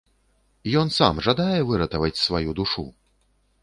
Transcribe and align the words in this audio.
Ён 0.81 0.87
сам 0.97 1.21
жадае 1.29 1.59
выратаваць 1.69 2.13
сваю 2.25 2.51
душу? 2.63 2.91